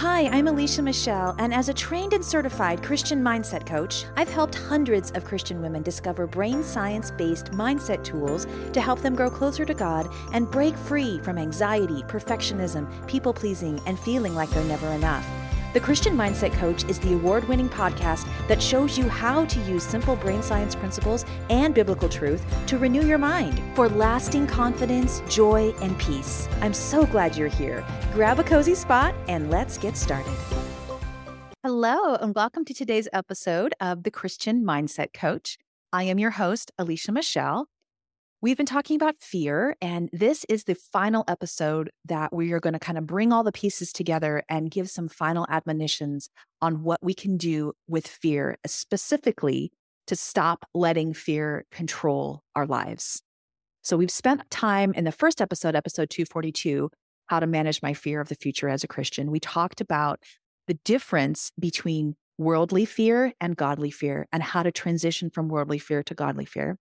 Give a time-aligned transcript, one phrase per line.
[0.00, 4.54] Hi, I'm Alicia Michelle, and as a trained and certified Christian mindset coach, I've helped
[4.54, 9.66] hundreds of Christian women discover brain science based mindset tools to help them grow closer
[9.66, 14.88] to God and break free from anxiety, perfectionism, people pleasing, and feeling like they're never
[14.92, 15.49] enough.
[15.72, 19.84] The Christian Mindset Coach is the award winning podcast that shows you how to use
[19.84, 25.72] simple brain science principles and biblical truth to renew your mind for lasting confidence, joy,
[25.80, 26.48] and peace.
[26.60, 27.86] I'm so glad you're here.
[28.12, 30.34] Grab a cozy spot and let's get started.
[31.62, 35.56] Hello, and welcome to today's episode of the Christian Mindset Coach.
[35.92, 37.68] I am your host, Alicia Michelle.
[38.42, 42.72] We've been talking about fear, and this is the final episode that we are going
[42.72, 46.30] to kind of bring all the pieces together and give some final admonitions
[46.62, 49.72] on what we can do with fear, specifically
[50.06, 53.20] to stop letting fear control our lives.
[53.82, 56.88] So, we've spent time in the first episode, episode 242,
[57.26, 59.30] how to manage my fear of the future as a Christian.
[59.30, 60.18] We talked about
[60.66, 66.02] the difference between worldly fear and godly fear and how to transition from worldly fear
[66.04, 66.78] to godly fear.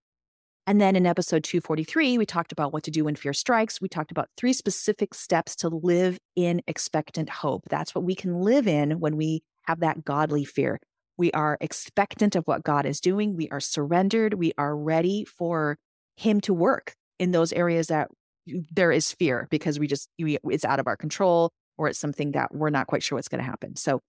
[0.70, 3.82] And then in episode 243, we talked about what to do when fear strikes.
[3.82, 7.64] We talked about three specific steps to live in expectant hope.
[7.72, 10.80] That's what we can live in when we have that godly fear.
[11.18, 13.36] We are expectant of what God is doing.
[13.36, 14.36] We are surrendered.
[14.36, 15.76] We are ready for
[16.18, 18.10] Him to work in those areas that
[18.46, 22.34] there is fear because we just, we, it's out of our control or it's something
[22.34, 23.76] that we're not quite sure what's going to happen.
[23.76, 24.02] So,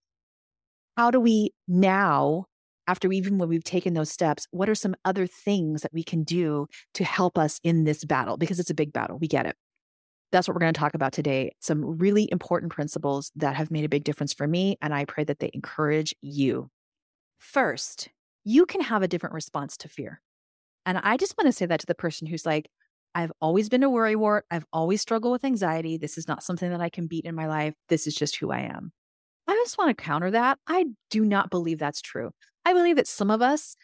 [0.95, 2.45] how do we now
[2.91, 6.23] after even when we've taken those steps, what are some other things that we can
[6.23, 8.35] do to help us in this battle?
[8.35, 9.17] Because it's a big battle.
[9.17, 9.55] We get it.
[10.33, 11.53] That's what we're going to talk about today.
[11.61, 14.77] Some really important principles that have made a big difference for me.
[14.81, 16.69] And I pray that they encourage you.
[17.39, 18.09] First,
[18.43, 20.21] you can have a different response to fear.
[20.85, 22.69] And I just want to say that to the person who's like,
[23.15, 24.41] I've always been a worrywart.
[24.51, 25.95] I've always struggled with anxiety.
[25.95, 27.73] This is not something that I can beat in my life.
[27.87, 28.91] This is just who I am.
[29.51, 30.59] I just want to counter that.
[30.65, 32.31] I do not believe that's true.
[32.63, 33.75] I believe that some of us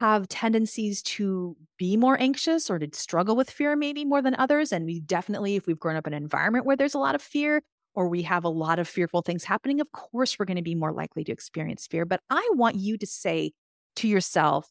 [0.00, 4.72] have tendencies to be more anxious or to struggle with fear maybe more than others.
[4.72, 7.20] And we definitely, if we've grown up in an environment where there's a lot of
[7.20, 7.60] fear
[7.94, 10.74] or we have a lot of fearful things happening, of course, we're going to be
[10.74, 12.06] more likely to experience fear.
[12.06, 13.52] But I want you to say
[13.96, 14.70] to yourself,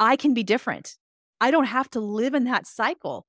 [0.00, 0.96] I can be different.
[1.40, 3.24] I don't have to live in that cycle.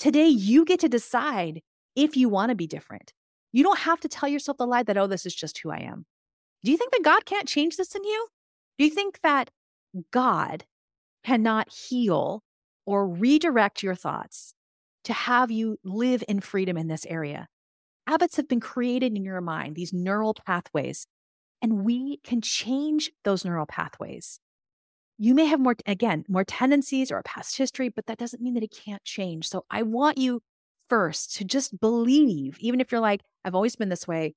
[0.00, 1.60] Today, you get to decide
[1.94, 3.12] if you want to be different.
[3.52, 5.78] You don't have to tell yourself the lie that, oh, this is just who I
[5.78, 6.06] am.
[6.64, 8.28] Do you think that God can't change this in you?
[8.78, 9.50] Do you think that
[10.10, 10.64] God
[11.24, 12.42] cannot heal
[12.86, 14.54] or redirect your thoughts
[15.04, 17.48] to have you live in freedom in this area?
[18.06, 21.06] Habits have been created in your mind, these neural pathways,
[21.60, 24.40] and we can change those neural pathways.
[25.18, 28.54] You may have more, again, more tendencies or a past history, but that doesn't mean
[28.54, 29.48] that it can't change.
[29.48, 30.40] So I want you
[30.92, 34.34] first to just believe, even if you're like, I've always been this way,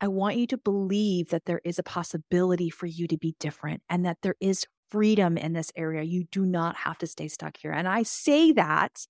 [0.00, 3.82] I want you to believe that there is a possibility for you to be different
[3.90, 6.02] and that there is freedom in this area.
[6.02, 7.72] You do not have to stay stuck here.
[7.72, 9.04] And I say that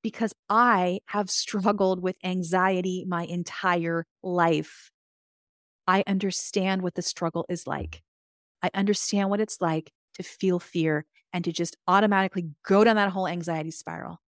[0.00, 4.92] because I have struggled with anxiety my entire life.
[5.88, 8.00] I understand what the struggle is like.
[8.62, 13.10] I understand what it's like to feel fear and to just automatically go down that
[13.10, 14.20] whole anxiety spiral.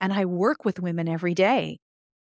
[0.00, 1.78] And I work with women every day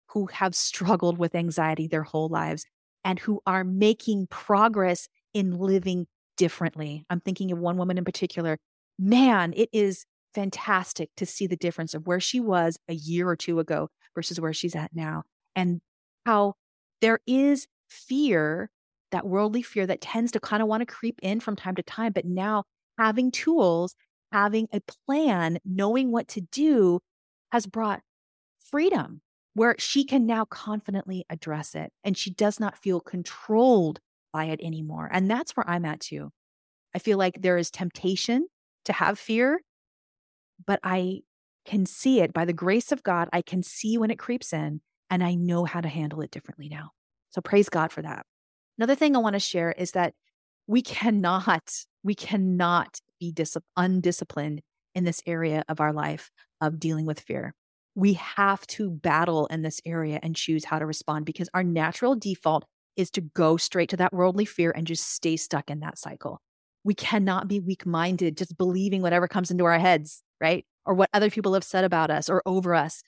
[0.08, 2.64] who have struggled with anxiety their whole lives
[3.04, 6.06] and who are making progress in living
[6.36, 7.04] differently.
[7.10, 8.58] I'm thinking of one woman in particular.
[8.98, 13.36] Man, it is fantastic to see the difference of where she was a year or
[13.36, 15.22] two ago versus where she's at now,
[15.54, 15.80] and
[16.26, 16.54] how
[17.00, 18.70] there is fear,
[19.10, 21.82] that worldly fear that tends to kind of want to creep in from time to
[21.82, 22.12] time.
[22.12, 22.64] But now
[22.98, 23.94] having tools,
[24.32, 27.00] having a plan, knowing what to do
[27.52, 28.02] has brought
[28.70, 29.20] freedom
[29.54, 34.00] where she can now confidently address it and she does not feel controlled
[34.32, 35.08] by it anymore.
[35.12, 36.30] And that's where I'm at too.
[36.94, 38.46] I feel like there is temptation
[38.84, 39.60] to have fear,
[40.64, 41.20] but I
[41.64, 43.28] can see it by the grace of God.
[43.32, 46.68] I can see when it creeps in and I know how to handle it differently
[46.68, 46.90] now.
[47.30, 48.24] So praise God for that.
[48.78, 50.14] Another thing I want to share is that
[50.66, 54.62] we cannot, we cannot be dis- undisciplined
[54.98, 56.30] in this area of our life
[56.60, 57.54] of dealing with fear
[57.98, 62.14] we have to battle in this area and choose how to respond because our natural
[62.14, 62.64] default
[62.96, 66.40] is to go straight to that worldly fear and just stay stuck in that cycle.
[66.84, 70.64] We cannot be weak minded, just believing whatever comes into our heads, right?
[70.86, 73.02] Or what other people have said about us or over us.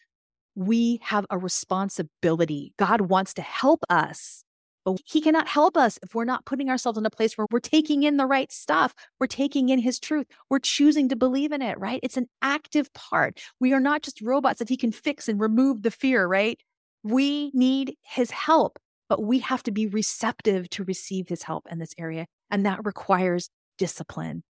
[0.56, 2.74] We have a responsibility.
[2.76, 4.42] God wants to help us
[4.84, 7.60] but he cannot help us if we're not putting ourselves in a place where we're
[7.60, 8.94] taking in the right stuff.
[9.18, 10.26] We're taking in his truth.
[10.48, 12.00] We're choosing to believe in it, right?
[12.02, 13.40] It's an active part.
[13.60, 16.58] We are not just robots that he can fix and remove the fear, right?
[17.02, 18.78] We need his help.
[19.10, 22.26] but we have to be receptive to receive his help in this area.
[22.50, 24.44] And that requires discipline.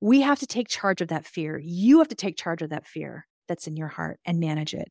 [0.00, 1.58] We have to take charge of that fear.
[1.64, 4.88] You have to take charge of that fear that's in your heart and manage it.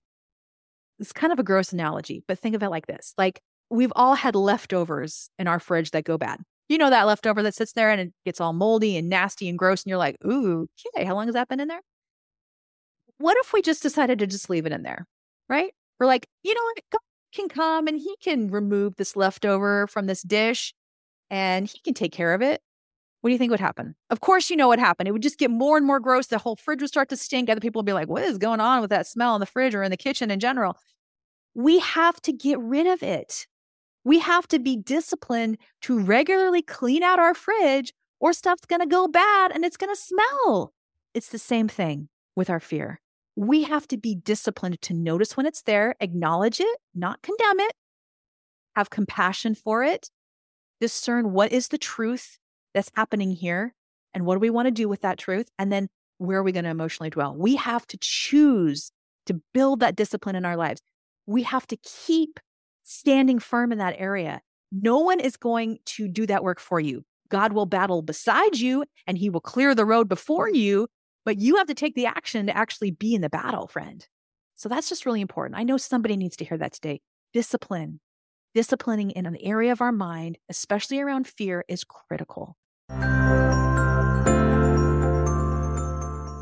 [0.99, 4.15] It's kind of a gross analogy, but think of it like this like we've all
[4.15, 6.41] had leftovers in our fridge that go bad.
[6.67, 9.57] You know that leftover that sits there and it gets all moldy and nasty and
[9.57, 11.81] gross, and you're like, ooh, okay, how long has that been in there?
[13.17, 15.07] What if we just decided to just leave it in there,
[15.49, 15.73] right?
[15.99, 16.77] We're like, you know what?
[16.91, 16.99] God
[17.33, 20.73] can come and he can remove this leftover from this dish
[21.29, 22.61] and he can take care of it.
[23.21, 23.95] What do you think would happen?
[24.09, 25.09] Of course, you know what happened.
[25.09, 26.27] It would just get more and more gross.
[26.27, 27.49] The whole fridge would start to stink.
[27.49, 29.75] Other people would be like, what is going on with that smell in the fridge
[29.75, 30.77] or in the kitchen in general?
[31.53, 33.45] We have to get rid of it.
[34.03, 38.87] We have to be disciplined to regularly clean out our fridge or stuff's going to
[38.87, 40.73] go bad and it's going to smell.
[41.13, 42.99] It's the same thing with our fear.
[43.35, 47.73] We have to be disciplined to notice when it's there, acknowledge it, not condemn it,
[48.75, 50.09] have compassion for it,
[50.79, 52.37] discern what is the truth
[52.73, 53.73] that's happening here
[54.13, 55.87] and what do we want to do with that truth and then
[56.17, 58.91] where are we going to emotionally dwell we have to choose
[59.25, 60.81] to build that discipline in our lives
[61.25, 62.39] we have to keep
[62.89, 64.41] standing firm in that area
[64.71, 67.03] no one is going to do that work for you.
[67.29, 70.87] God will battle beside you and he will clear the road before you
[71.25, 74.07] but you have to take the action to actually be in the battle friend.
[74.55, 75.59] So that's just really important.
[75.59, 77.01] I know somebody needs to hear that today.
[77.33, 77.99] Discipline.
[78.55, 82.57] Disciplining in an area of our mind, especially around fear, is critical.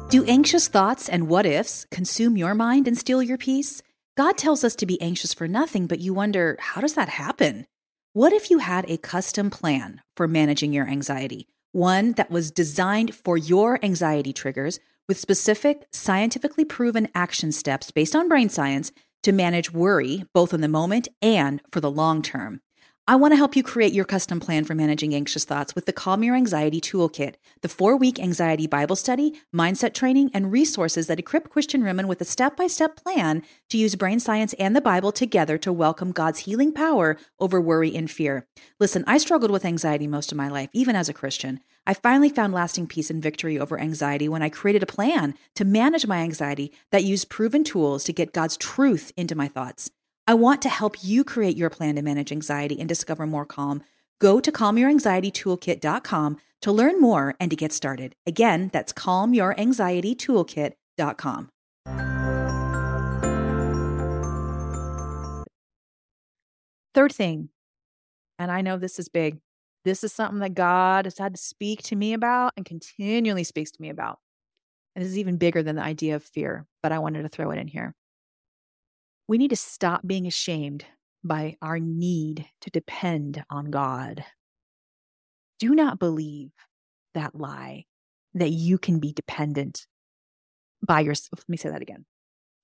[0.09, 3.81] Do anxious thoughts and what ifs consume your mind and steal your peace?
[4.17, 7.67] God tells us to be anxious for nothing, but you wonder, how does that happen?
[8.13, 11.47] What if you had a custom plan for managing your anxiety?
[11.71, 18.15] One that was designed for your anxiety triggers with specific, scientifically proven action steps based
[18.15, 18.91] on brain science
[19.21, 22.61] to manage worry, both in the moment and for the long term.
[23.09, 25.93] I want to help you create your custom plan for managing anxious thoughts with the
[25.93, 31.17] Calm Your Anxiety Toolkit, the four week anxiety Bible study, mindset training, and resources that
[31.17, 34.81] equip Christian women with a step by step plan to use brain science and the
[34.81, 38.45] Bible together to welcome God's healing power over worry and fear.
[38.77, 41.61] Listen, I struggled with anxiety most of my life, even as a Christian.
[41.85, 45.63] I finally found lasting peace and victory over anxiety when I created a plan to
[45.63, 49.91] manage my anxiety that used proven tools to get God's truth into my thoughts.
[50.29, 53.81] I want to help you create your plan to manage anxiety and discover more calm.
[54.19, 58.13] Go to calmyouranxietytoolkit.com to learn more and to get started.
[58.25, 61.49] Again, that's calmyouranxietytoolkit.com.
[66.93, 67.47] Third thing,
[68.37, 69.39] and I know this is big.
[69.85, 73.71] This is something that God has had to speak to me about and continually speaks
[73.71, 74.19] to me about.
[74.93, 77.51] And this is even bigger than the idea of fear, but I wanted to throw
[77.51, 77.95] it in here.
[79.27, 80.85] We need to stop being ashamed
[81.23, 84.23] by our need to depend on God.
[85.59, 86.51] Do not believe
[87.13, 87.85] that lie
[88.33, 89.85] that you can be dependent
[90.85, 91.39] by yourself.
[91.39, 92.05] Let me say that again.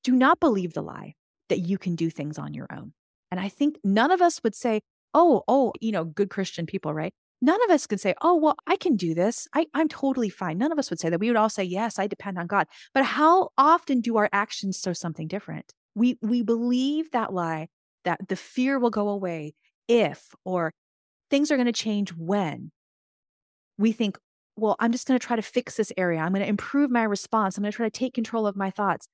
[0.04, 1.16] Do not believe the lie
[1.50, 2.94] that you can do things on your own.
[3.32, 4.82] And I think none of us would say,
[5.14, 7.14] oh, oh, you know, good Christian people, right?
[7.42, 9.48] None of us can say, oh, well, I can do this.
[9.54, 10.58] I, I'm totally fine.
[10.58, 11.20] None of us would say that.
[11.20, 12.68] We would all say, yes, I depend on God.
[12.94, 15.74] But how often do our actions show something different?
[15.96, 17.68] We we believe that lie
[18.04, 19.54] that the fear will go away
[19.88, 20.74] if or
[21.30, 22.72] things are going to change when.
[23.78, 24.18] We think,
[24.56, 26.20] well, I'm just going to try to fix this area.
[26.20, 27.58] I'm going to improve my response.
[27.58, 29.08] I'm going to try to take control of my thoughts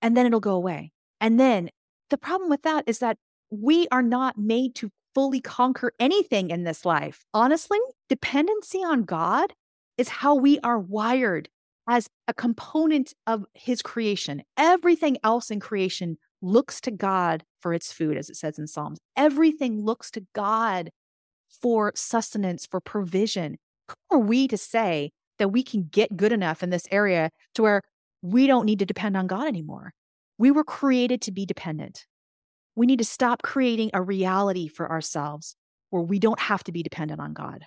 [0.00, 0.92] and then it'll go away.
[1.20, 1.70] And then
[2.08, 3.18] the problem with that is that
[3.50, 7.24] we are not made to fully conquer anything in this life.
[7.34, 7.78] Honestly,
[8.08, 9.52] dependency on God
[9.98, 11.48] is how we are wired
[11.90, 14.44] as a component of his creation.
[14.56, 19.00] Everything else in creation looks to God for its food, as it says in Psalms.
[19.16, 20.90] Everything looks to God
[21.60, 23.56] for sustenance, for provision.
[23.88, 27.62] Who are we to say that we can get good enough in this area to
[27.62, 27.82] where
[28.22, 29.92] we don't need to depend on God anymore?
[30.38, 32.06] We were created to be dependent.
[32.76, 35.56] We need to stop creating a reality for ourselves
[35.90, 37.58] where we don't have to be dependent on God.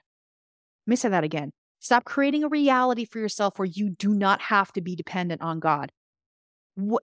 [0.88, 1.51] Let me say that again.
[1.84, 5.60] Stop creating a reality for yourself where you do not have to be dependent on
[5.60, 5.92] God.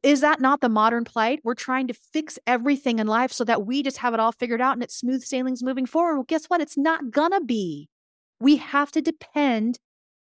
[0.02, 1.40] Is that not the modern plight?
[1.44, 4.62] We're trying to fix everything in life so that we just have it all figured
[4.62, 6.14] out and it's smooth sailings moving forward.
[6.14, 6.62] Well, guess what?
[6.62, 7.90] It's not gonna be.
[8.40, 9.78] We have to depend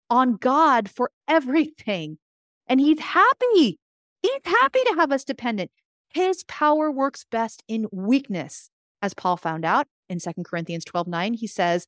[0.09, 2.17] on God for everything.
[2.65, 3.77] And He's happy.
[4.21, 5.69] He's happy to have us dependent.
[6.13, 8.69] His power works best in weakness,
[9.01, 11.33] as Paul found out in 2 Corinthians 12 9.
[11.33, 11.88] He says,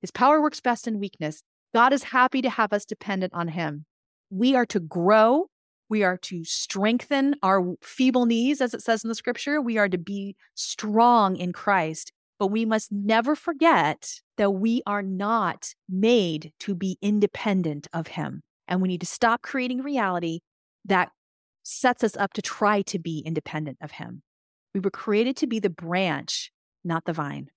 [0.00, 1.44] His power works best in weakness.
[1.74, 3.84] God is happy to have us dependent on Him.
[4.30, 5.46] We are to grow.
[5.88, 9.60] We are to strengthen our feeble knees, as it says in the scripture.
[9.60, 12.12] We are to be strong in Christ.
[12.38, 18.42] But we must never forget that we are not made to be independent of Him.
[18.68, 20.40] And we need to stop creating reality
[20.84, 21.10] that
[21.64, 24.22] sets us up to try to be independent of Him.
[24.74, 26.52] We were created to be the branch,
[26.84, 27.48] not the vine,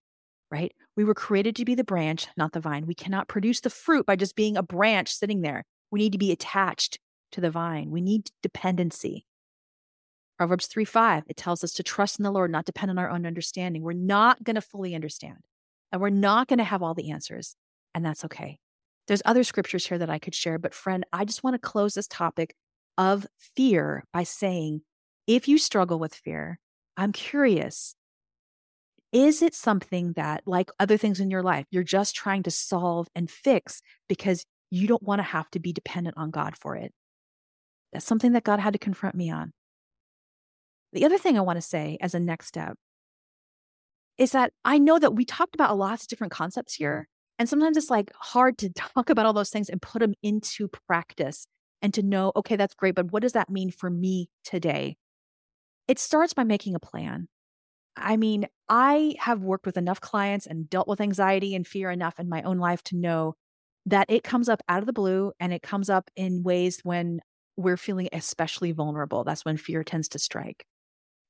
[0.51, 0.73] right?
[0.97, 2.85] We were created to be the branch, not the vine.
[2.85, 5.63] We cannot produce the fruit by just being a branch sitting there.
[5.91, 6.99] We need to be attached
[7.31, 7.89] to the vine.
[7.89, 9.25] We need dependency.
[10.37, 13.09] Proverbs 3 5, it tells us to trust in the Lord, not depend on our
[13.09, 13.83] own understanding.
[13.83, 15.37] We're not going to fully understand
[15.91, 17.55] and we're not going to have all the answers,
[17.93, 18.59] and that's okay.
[19.07, 21.93] There's other scriptures here that I could share, but friend, I just want to close
[21.93, 22.55] this topic
[22.97, 24.81] of fear by saying
[25.27, 26.59] if you struggle with fear,
[26.97, 27.95] I'm curious.
[29.11, 33.07] Is it something that, like other things in your life, you're just trying to solve
[33.13, 36.93] and fix because you don't want to have to be dependent on God for it?
[37.91, 39.51] That's something that God had to confront me on.
[40.93, 42.75] The other thing I want to say as a next step
[44.17, 47.07] is that I know that we talked about a lot of different concepts here.
[47.39, 50.69] And sometimes it's like hard to talk about all those things and put them into
[50.87, 51.47] practice
[51.81, 54.95] and to know, okay, that's great, but what does that mean for me today?
[55.87, 57.27] It starts by making a plan.
[58.01, 62.19] I mean, I have worked with enough clients and dealt with anxiety and fear enough
[62.19, 63.35] in my own life to know
[63.85, 67.19] that it comes up out of the blue and it comes up in ways when
[67.57, 69.23] we're feeling especially vulnerable.
[69.23, 70.65] That's when fear tends to strike.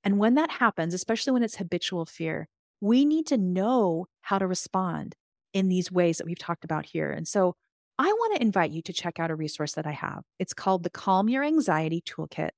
[0.04, 2.48] And when that happens, especially when it's habitual fear,
[2.80, 5.16] we need to know how to respond
[5.54, 7.12] in these ways that we've talked about here.
[7.12, 7.56] And so
[8.00, 10.24] I want to invite you to check out a resource that I have.
[10.40, 12.52] It's called the Calm Your Anxiety Toolkit.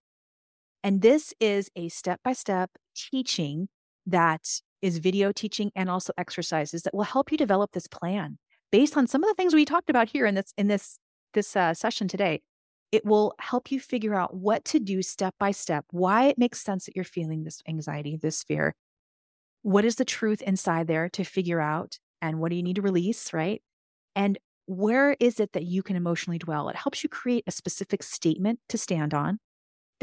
[0.83, 3.67] And this is a step by step teaching
[4.05, 8.37] that is video teaching and also exercises that will help you develop this plan
[8.71, 10.99] based on some of the things we talked about here in this in this
[11.33, 12.41] this uh, session today
[12.93, 16.61] it will help you figure out what to do step by step, why it makes
[16.61, 18.75] sense that you're feeling this anxiety, this fear.
[19.63, 21.97] What is the truth inside there to figure out?
[22.21, 23.63] And what do you need to release, right?
[24.15, 26.69] And where is it that you can emotionally dwell?
[26.69, 29.39] It helps you create a specific statement to stand on.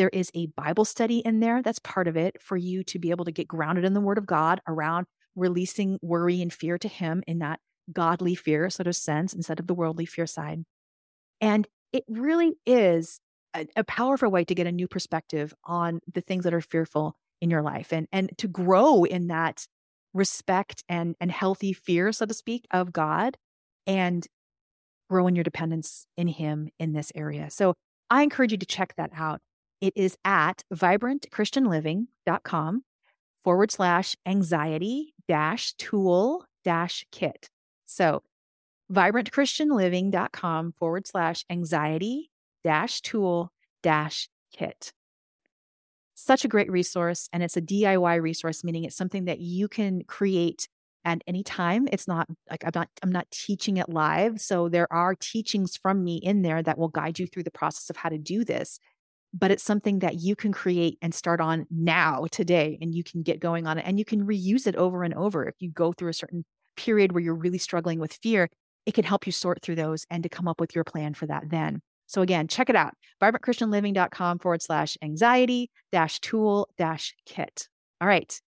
[0.01, 3.11] There is a Bible study in there that's part of it for you to be
[3.11, 5.05] able to get grounded in the Word of God around
[5.37, 7.61] releasing worry and fear to Him in that
[7.93, 10.65] godly fear sort of sense instead of the worldly fear side.
[11.43, 13.21] And it really is
[13.55, 17.15] a, a powerful way to get a new perspective on the things that are fearful
[17.43, 19.67] in your life and and to grow in that
[20.15, 23.37] respect and and healthy fear so to speak of God
[23.87, 24.27] and
[25.11, 27.51] grow in your dependence in him in this area.
[27.51, 27.75] So
[28.09, 29.43] I encourage you to check that out.
[29.81, 32.85] It is at vibrantchristianliving.com
[33.43, 37.49] forward slash anxiety dash tool dash kit.
[37.87, 38.23] So
[38.93, 42.31] vibrantchristianliving.com forward slash anxiety
[42.63, 44.93] dash tool dash kit.
[46.15, 47.29] Such a great resource.
[47.33, 50.69] And it's a DIY resource, meaning it's something that you can create
[51.05, 51.89] at any time.
[51.91, 54.41] It's not like I'm not I'm not teaching it live.
[54.41, 57.89] So there are teachings from me in there that will guide you through the process
[57.89, 58.79] of how to do this.
[59.33, 63.23] But it's something that you can create and start on now, today, and you can
[63.23, 65.47] get going on it and you can reuse it over and over.
[65.47, 66.45] If you go through a certain
[66.77, 68.49] period where you're really struggling with fear,
[68.87, 71.27] it can help you sort through those and to come up with your plan for
[71.27, 71.81] that then.
[72.07, 72.95] So again, check it out.
[73.23, 77.69] vibrantchristianliving.com forward slash anxiety dash tool dash kit.
[78.01, 78.41] All right.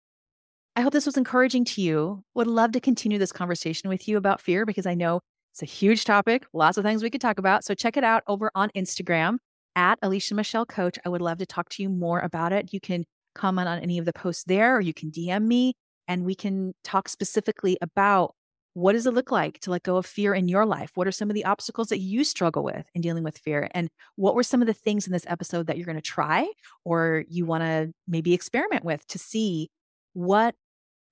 [0.74, 2.24] I hope this was encouraging to you.
[2.34, 5.20] Would love to continue this conversation with you about fear because I know
[5.52, 7.62] it's a huge topic, lots of things we could talk about.
[7.62, 9.36] So check it out over on Instagram
[9.76, 10.98] at Alicia Michelle Coach.
[11.04, 12.72] I would love to talk to you more about it.
[12.72, 15.74] You can comment on any of the posts there or you can DM me
[16.08, 18.34] and we can talk specifically about
[18.74, 20.92] what does it look like to let go of fear in your life?
[20.94, 23.68] What are some of the obstacles that you struggle with in dealing with fear?
[23.72, 26.48] And what were some of the things in this episode that you're going to try
[26.84, 29.68] or you want to maybe experiment with to see
[30.14, 30.54] what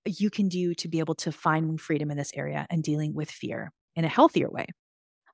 [0.06, 3.30] you can do to be able to find freedom in this area and dealing with
[3.30, 4.66] fear in a healthier way?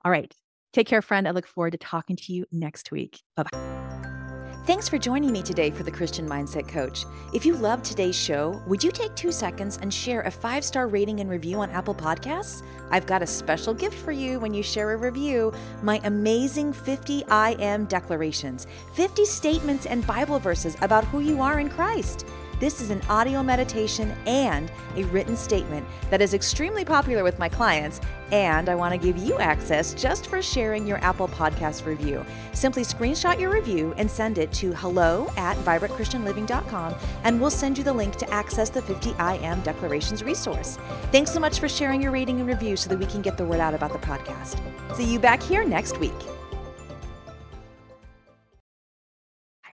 [0.05, 0.33] All right.
[0.77, 1.27] Take care, friend.
[1.27, 3.23] I look forward to talking to you next week.
[3.35, 4.63] Bye bye.
[4.67, 7.07] Thanks for joining me today for the Christian Mindset Coach.
[7.33, 10.87] If you loved today's show, would you take two seconds and share a five star
[10.87, 12.63] rating and review on Apple Podcasts?
[12.91, 17.25] I've got a special gift for you when you share a review my amazing 50
[17.29, 22.27] I am declarations, 50 statements and Bible verses about who you are in Christ.
[22.59, 27.51] This is an audio meditation and a written statement that is extremely popular with my
[27.51, 28.01] clients,
[28.33, 32.25] and I want to give you access just for sharing your Apple Podcast review.
[32.55, 36.95] Simply screenshot your review and send it to hello at vibrantchristianliving.com,
[37.25, 40.79] and we'll send you the link to access the 50 I Am Declarations resource.
[41.13, 43.45] Thanks so much for sharing your rating and review so that we can get the
[43.45, 44.59] word out about the podcast.
[44.97, 46.36] See you back here next week.